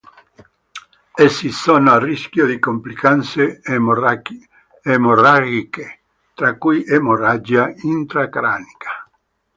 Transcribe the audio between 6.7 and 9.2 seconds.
emorragia intracranica.